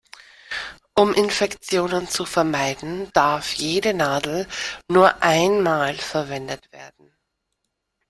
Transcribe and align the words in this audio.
Um 0.95 1.13
Infektionen 1.13 2.07
zu 2.09 2.25
vermeiden, 2.25 3.11
darf 3.13 3.53
jede 3.53 3.93
Nadel 3.93 4.47
nur 4.87 5.21
einmal 5.21 5.93
verwendet 5.93 6.71
werden. 6.71 7.13